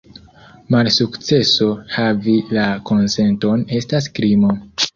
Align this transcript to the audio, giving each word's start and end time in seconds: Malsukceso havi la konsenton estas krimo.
Malsukceso 0.75 1.67
havi 1.97 2.35
la 2.59 2.65
konsenton 2.91 3.69
estas 3.83 4.13
krimo. 4.21 4.59